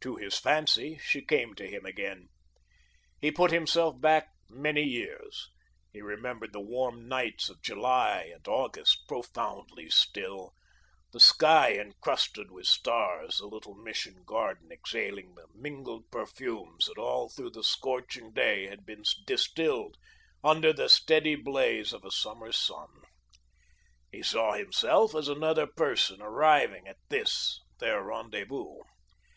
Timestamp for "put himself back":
3.30-4.26